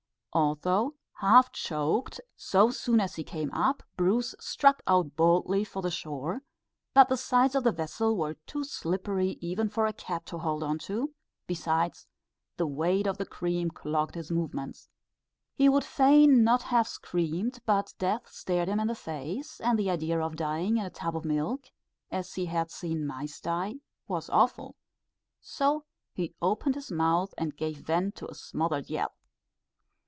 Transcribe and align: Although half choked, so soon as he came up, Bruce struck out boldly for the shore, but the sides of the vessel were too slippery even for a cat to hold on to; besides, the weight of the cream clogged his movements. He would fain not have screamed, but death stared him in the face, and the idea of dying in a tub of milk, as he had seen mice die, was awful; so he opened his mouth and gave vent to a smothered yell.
Although 0.33 0.93
half 1.19 1.51
choked, 1.51 2.21
so 2.37 2.71
soon 2.71 3.01
as 3.01 3.15
he 3.15 3.23
came 3.25 3.51
up, 3.53 3.83
Bruce 3.97 4.33
struck 4.39 4.81
out 4.87 5.17
boldly 5.17 5.65
for 5.65 5.81
the 5.81 5.91
shore, 5.91 6.41
but 6.93 7.09
the 7.09 7.17
sides 7.17 7.53
of 7.53 7.65
the 7.65 7.73
vessel 7.73 8.15
were 8.15 8.35
too 8.47 8.63
slippery 8.63 9.37
even 9.41 9.67
for 9.67 9.85
a 9.85 9.91
cat 9.91 10.25
to 10.27 10.37
hold 10.37 10.63
on 10.63 10.77
to; 10.79 11.13
besides, 11.47 12.07
the 12.55 12.65
weight 12.65 13.07
of 13.07 13.17
the 13.17 13.25
cream 13.25 13.71
clogged 13.71 14.15
his 14.15 14.31
movements. 14.31 14.87
He 15.53 15.67
would 15.67 15.83
fain 15.83 16.45
not 16.45 16.61
have 16.61 16.87
screamed, 16.87 17.59
but 17.65 17.93
death 17.99 18.29
stared 18.29 18.69
him 18.69 18.79
in 18.79 18.87
the 18.87 18.95
face, 18.95 19.59
and 19.59 19.77
the 19.77 19.89
idea 19.89 20.21
of 20.21 20.37
dying 20.37 20.77
in 20.77 20.85
a 20.85 20.89
tub 20.89 21.17
of 21.17 21.25
milk, 21.25 21.71
as 22.09 22.35
he 22.35 22.45
had 22.45 22.71
seen 22.71 23.05
mice 23.05 23.41
die, 23.41 23.81
was 24.07 24.29
awful; 24.29 24.77
so 25.41 25.83
he 26.13 26.33
opened 26.41 26.75
his 26.75 26.89
mouth 26.89 27.33
and 27.37 27.57
gave 27.57 27.79
vent 27.79 28.15
to 28.15 28.27
a 28.31 28.33
smothered 28.33 28.89
yell. 28.89 29.11